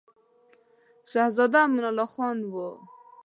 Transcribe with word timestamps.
شهزاده 1.11 1.59
امان 1.65 1.85
الله 1.89 2.07
خان 2.13 2.37
وو. 2.51 2.67